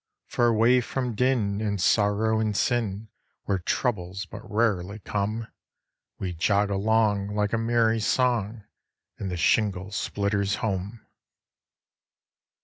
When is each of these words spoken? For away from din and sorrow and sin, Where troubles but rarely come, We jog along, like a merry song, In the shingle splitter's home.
For 0.25 0.47
away 0.47 0.81
from 0.81 1.13
din 1.13 1.61
and 1.61 1.79
sorrow 1.79 2.39
and 2.39 2.57
sin, 2.57 3.09
Where 3.43 3.59
troubles 3.59 4.25
but 4.25 4.41
rarely 4.49 4.97
come, 4.97 5.45
We 6.17 6.33
jog 6.33 6.71
along, 6.71 7.35
like 7.35 7.53
a 7.53 7.59
merry 7.59 7.99
song, 7.99 8.63
In 9.19 9.29
the 9.29 9.37
shingle 9.37 9.91
splitter's 9.91 10.55
home. 10.55 11.05